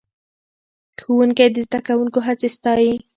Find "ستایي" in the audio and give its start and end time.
2.55-2.93